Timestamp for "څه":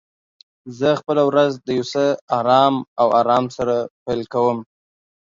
1.93-2.03